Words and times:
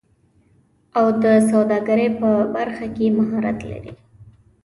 او 0.97 1.05
د 1.23 1.25
سوداګرۍ 1.49 2.07
په 2.19 2.29
برخه 2.55 2.85
کې 2.95 3.15
مهارت 3.17 3.59
لري 3.69 3.93